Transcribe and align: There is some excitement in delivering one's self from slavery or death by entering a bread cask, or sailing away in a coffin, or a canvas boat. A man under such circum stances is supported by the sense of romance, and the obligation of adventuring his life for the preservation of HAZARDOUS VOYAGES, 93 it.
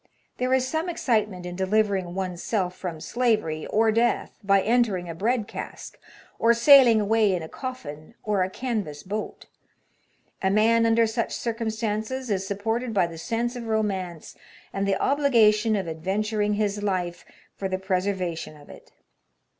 There 0.37 0.51
is 0.51 0.67
some 0.67 0.89
excitement 0.89 1.45
in 1.45 1.55
delivering 1.55 2.15
one's 2.15 2.41
self 2.41 2.75
from 2.75 2.99
slavery 2.99 3.67
or 3.67 3.91
death 3.91 4.39
by 4.43 4.63
entering 4.63 5.07
a 5.07 5.13
bread 5.13 5.47
cask, 5.47 5.95
or 6.39 6.55
sailing 6.55 6.99
away 6.99 7.35
in 7.35 7.43
a 7.43 7.47
coffin, 7.47 8.15
or 8.23 8.41
a 8.41 8.49
canvas 8.49 9.03
boat. 9.03 9.45
A 10.41 10.49
man 10.49 10.87
under 10.87 11.05
such 11.05 11.35
circum 11.35 11.69
stances 11.69 12.31
is 12.31 12.47
supported 12.47 12.95
by 12.95 13.05
the 13.05 13.19
sense 13.19 13.55
of 13.55 13.67
romance, 13.67 14.35
and 14.73 14.87
the 14.87 14.99
obligation 14.99 15.75
of 15.75 15.87
adventuring 15.87 16.55
his 16.55 16.81
life 16.81 17.23
for 17.55 17.69
the 17.69 17.77
preservation 17.77 18.53
of 18.55 18.69
HAZARDOUS 18.69 18.73
VOYAGES, 18.79 18.85
93 18.87 18.97
it. 18.97 19.01